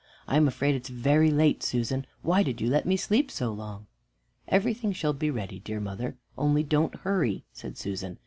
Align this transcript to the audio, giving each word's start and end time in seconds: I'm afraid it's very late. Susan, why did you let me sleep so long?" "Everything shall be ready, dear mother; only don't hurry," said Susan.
I'm 0.27 0.47
afraid 0.47 0.73
it's 0.73 0.89
very 0.89 1.29
late. 1.29 1.61
Susan, 1.61 2.07
why 2.23 2.41
did 2.41 2.59
you 2.59 2.67
let 2.67 2.87
me 2.87 2.97
sleep 2.97 3.29
so 3.29 3.53
long?" 3.53 3.85
"Everything 4.47 4.93
shall 4.93 5.13
be 5.13 5.29
ready, 5.29 5.59
dear 5.59 5.79
mother; 5.79 6.15
only 6.39 6.63
don't 6.63 6.95
hurry," 7.01 7.43
said 7.53 7.77
Susan. 7.77 8.17